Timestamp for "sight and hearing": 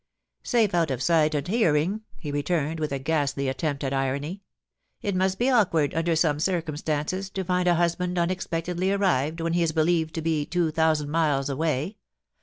0.99-2.01